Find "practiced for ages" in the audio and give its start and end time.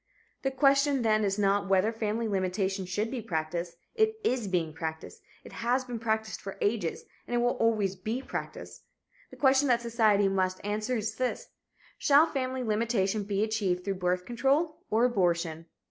5.99-7.03